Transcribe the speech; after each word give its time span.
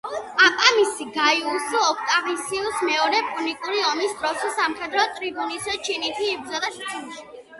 პაპამისი, 0.37 1.05
გაიუს 1.17 1.67
ოქტავიუსი, 1.79 2.61
მეორე 2.87 3.19
პუნიკური 3.35 3.83
ომის 3.89 4.15
დროს, 4.23 4.47
სამხედრო 4.61 5.05
ტრიბუნის 5.19 5.67
ჩინით 5.89 6.25
იბრძოდა 6.31 6.73
სიცილიაში. 6.79 7.43